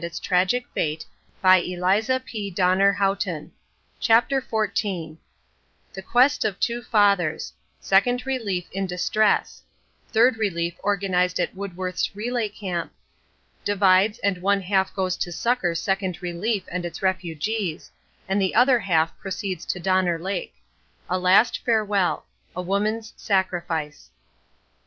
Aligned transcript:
Each 0.03 0.19
received 0.31 0.35
the 0.73 0.97
same 1.43 1.79
sorrowful 1.79 1.85
answer 1.85 2.19
"Dead." 3.23 3.51
CHAPTER 3.99 4.41
XIV 4.41 5.17
THE 5.93 6.01
QUEST 6.01 6.43
OF 6.43 6.59
TWO 6.59 6.81
FATHERS 6.81 7.53
SECOND 7.79 8.25
RELIEF 8.25 8.67
IN 8.71 8.87
DISTRESS 8.87 9.61
THIRD 10.11 10.37
RELIEF 10.37 10.79
ORGANIZED 10.83 11.39
AT 11.39 11.53
WOODWORTH'S 11.53 12.15
RELAY 12.15 12.49
CAMP 12.49 12.91
DIVIDES 13.63 14.17
AND 14.23 14.39
ONE 14.41 14.61
HALF 14.61 14.91
GOES 14.95 15.17
TO 15.17 15.31
SUCCOR 15.31 15.75
SECOND 15.75 16.23
RELIEF 16.23 16.63
AND 16.71 16.83
ITS 16.83 17.03
REFUGEES; 17.03 17.91
AND 18.27 18.41
THE 18.41 18.55
OTHER 18.55 18.79
HALF 18.79 19.15
PROCEEDS 19.19 19.65
TO 19.67 19.79
DONNER 19.79 20.17
LAKE 20.17 20.55
A 21.11 21.19
LAST 21.19 21.59
FAREWELL 21.63 22.25
A 22.55 22.61
WOMAN'S 22.63 23.13
SACRIFICE. 23.17 24.09